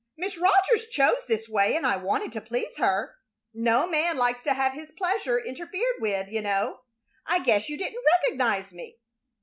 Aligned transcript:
Miss 0.17 0.35
Rogers 0.35 0.87
chose 0.87 1.23
this 1.27 1.47
way, 1.47 1.75
and 1.75 1.85
I 1.85 1.95
wanted 1.97 2.31
to 2.31 2.41
please 2.41 2.77
her. 2.77 3.17
No 3.53 3.85
man 3.85 4.17
likes 4.17 4.41
to 4.41 4.55
have 4.55 4.73
his 4.73 4.89
pleasure 4.91 5.37
interfered 5.37 5.97
with, 5.99 6.27
you 6.27 6.41
know. 6.41 6.79
I 7.27 7.37
guess 7.37 7.69
you 7.69 7.77
didn't 7.77 8.03
recognize 8.25 8.73
me?" 8.73 8.97